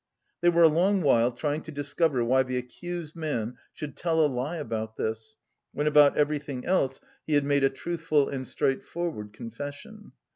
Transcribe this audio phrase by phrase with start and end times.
[0.41, 4.25] They were a long while trying to discover why the accused man should tell a
[4.25, 5.35] lie about this,
[5.73, 10.13] when about everything else he had made a truthful and straightforward confession.